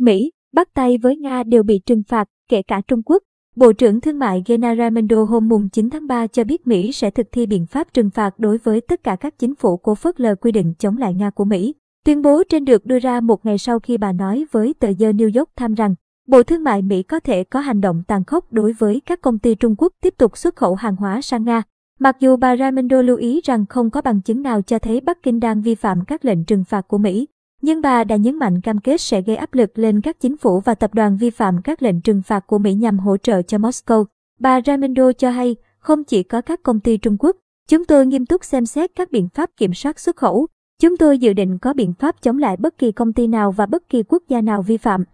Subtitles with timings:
[0.00, 3.22] Mỹ, bắt tay với Nga đều bị trừng phạt, kể cả Trung Quốc.
[3.56, 7.10] Bộ trưởng Thương mại Gina Raimondo hôm mùng 9 tháng 3 cho biết Mỹ sẽ
[7.10, 10.20] thực thi biện pháp trừng phạt đối với tất cả các chính phủ cố phớt
[10.20, 11.74] lờ quy định chống lại Nga của Mỹ.
[12.04, 15.12] Tuyên bố trên được đưa ra một ngày sau khi bà nói với tờ The
[15.12, 15.94] New York Times rằng
[16.28, 19.38] Bộ Thương mại Mỹ có thể có hành động tàn khốc đối với các công
[19.38, 21.62] ty Trung Quốc tiếp tục xuất khẩu hàng hóa sang Nga.
[22.00, 25.22] Mặc dù bà Raimondo lưu ý rằng không có bằng chứng nào cho thấy Bắc
[25.22, 27.26] Kinh đang vi phạm các lệnh trừng phạt của Mỹ,
[27.62, 30.60] nhưng bà đã nhấn mạnh cam kết sẽ gây áp lực lên các chính phủ
[30.60, 33.58] và tập đoàn vi phạm các lệnh trừng phạt của Mỹ nhằm hỗ trợ cho
[33.58, 34.04] Moscow.
[34.40, 37.36] Bà Raimondo cho hay, không chỉ có các công ty Trung Quốc,
[37.68, 40.46] chúng tôi nghiêm túc xem xét các biện pháp kiểm soát xuất khẩu.
[40.82, 43.66] Chúng tôi dự định có biện pháp chống lại bất kỳ công ty nào và
[43.66, 45.04] bất kỳ quốc gia nào vi phạm.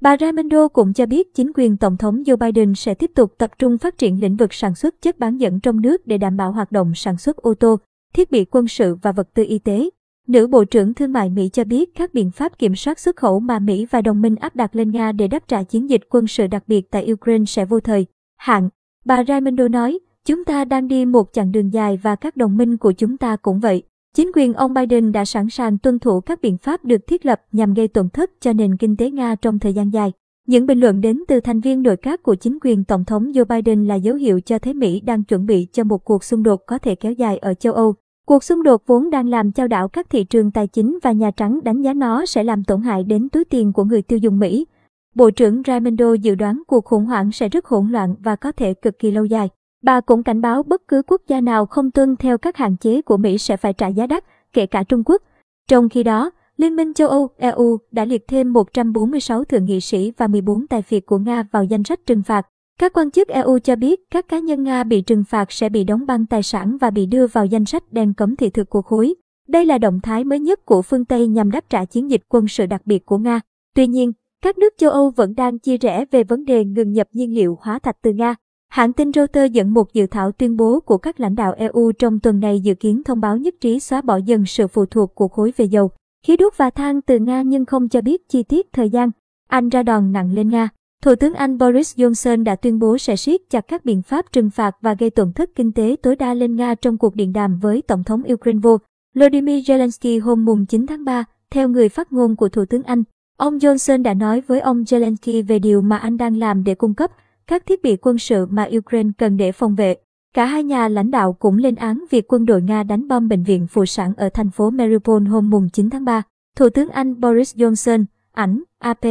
[0.00, 3.50] Bà Raimondo cũng cho biết chính quyền Tổng thống Joe Biden sẽ tiếp tục tập
[3.58, 6.52] trung phát triển lĩnh vực sản xuất chất bán dẫn trong nước để đảm bảo
[6.52, 7.76] hoạt động sản xuất ô tô,
[8.14, 9.90] thiết bị quân sự và vật tư y tế.
[10.30, 13.40] Nữ Bộ trưởng Thương mại Mỹ cho biết các biện pháp kiểm soát xuất khẩu
[13.40, 16.26] mà Mỹ và đồng minh áp đặt lên Nga để đáp trả chiến dịch quân
[16.26, 18.06] sự đặc biệt tại Ukraine sẽ vô thời.
[18.36, 18.68] Hạn,
[19.04, 22.76] bà Raimondo nói, chúng ta đang đi một chặng đường dài và các đồng minh
[22.76, 23.82] của chúng ta cũng vậy.
[24.16, 27.42] Chính quyền ông Biden đã sẵn sàng tuân thủ các biện pháp được thiết lập
[27.52, 30.12] nhằm gây tổn thất cho nền kinh tế Nga trong thời gian dài.
[30.46, 33.44] Những bình luận đến từ thành viên nội các của chính quyền Tổng thống Joe
[33.44, 36.60] Biden là dấu hiệu cho thấy Mỹ đang chuẩn bị cho một cuộc xung đột
[36.66, 37.94] có thể kéo dài ở châu Âu.
[38.30, 41.30] Cuộc xung đột vốn đang làm chao đảo các thị trường tài chính và Nhà
[41.30, 44.38] Trắng đánh giá nó sẽ làm tổn hại đến túi tiền của người tiêu dùng
[44.38, 44.66] Mỹ.
[45.14, 48.74] Bộ trưởng Raimondo dự đoán cuộc khủng hoảng sẽ rất hỗn loạn và có thể
[48.74, 49.48] cực kỳ lâu dài.
[49.82, 53.02] Bà cũng cảnh báo bất cứ quốc gia nào không tuân theo các hạn chế
[53.02, 55.22] của Mỹ sẽ phải trả giá đắt, kể cả Trung Quốc.
[55.68, 60.12] Trong khi đó, Liên minh châu Âu EU đã liệt thêm 146 thượng nghị sĩ
[60.16, 62.46] và 14 tài phiệt của Nga vào danh sách trừng phạt.
[62.80, 65.84] Các quan chức EU cho biết các cá nhân Nga bị trừng phạt sẽ bị
[65.84, 68.82] đóng băng tài sản và bị đưa vào danh sách đen cấm thị thực của
[68.82, 69.14] khối.
[69.48, 72.48] Đây là động thái mới nhất của phương Tây nhằm đáp trả chiến dịch quân
[72.48, 73.40] sự đặc biệt của Nga.
[73.74, 77.08] Tuy nhiên, các nước châu Âu vẫn đang chia rẽ về vấn đề ngừng nhập
[77.12, 78.34] nhiên liệu hóa thạch từ Nga.
[78.68, 82.20] Hãng tin Reuters dẫn một dự thảo tuyên bố của các lãnh đạo EU trong
[82.20, 85.28] tuần này dự kiến thông báo nhất trí xóa bỏ dần sự phụ thuộc của
[85.28, 85.90] khối về dầu,
[86.26, 89.10] khí đốt và than từ Nga nhưng không cho biết chi tiết thời gian.
[89.48, 90.68] Anh ra đòn nặng lên Nga.
[91.04, 94.50] Thủ tướng Anh Boris Johnson đã tuyên bố sẽ siết chặt các biện pháp trừng
[94.50, 97.58] phạt và gây tổn thất kinh tế tối đa lên Nga trong cuộc điện đàm
[97.58, 102.36] với Tổng thống Ukraine Volodymyr Zelensky hôm mùng 9 tháng 3, theo người phát ngôn
[102.36, 103.02] của Thủ tướng Anh.
[103.38, 106.94] Ông Johnson đã nói với ông Zelensky về điều mà anh đang làm để cung
[106.94, 107.10] cấp
[107.46, 109.96] các thiết bị quân sự mà Ukraine cần để phòng vệ.
[110.34, 113.42] Cả hai nhà lãnh đạo cũng lên án việc quân đội Nga đánh bom bệnh
[113.42, 116.22] viện phụ sản ở thành phố Mariupol hôm mùng 9 tháng 3.
[116.56, 119.04] Thủ tướng Anh Boris Johnson, ảnh, AP,